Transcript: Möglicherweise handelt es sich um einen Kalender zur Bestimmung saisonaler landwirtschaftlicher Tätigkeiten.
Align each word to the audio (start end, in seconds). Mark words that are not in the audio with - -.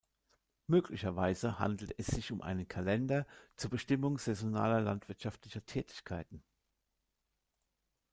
Möglicherweise 0.65 1.59
handelt 1.59 1.93
es 1.99 2.07
sich 2.07 2.31
um 2.31 2.41
einen 2.41 2.67
Kalender 2.67 3.27
zur 3.55 3.69
Bestimmung 3.69 4.17
saisonaler 4.17 4.81
landwirtschaftlicher 4.81 5.63
Tätigkeiten. 5.63 6.43